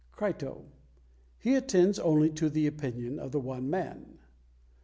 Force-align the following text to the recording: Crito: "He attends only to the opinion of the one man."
Crito: 0.11 0.65
"He 1.37 1.53
attends 1.53 1.99
only 1.99 2.31
to 2.31 2.49
the 2.49 2.65
opinion 2.65 3.19
of 3.19 3.31
the 3.31 3.39
one 3.39 3.69
man." 3.69 4.17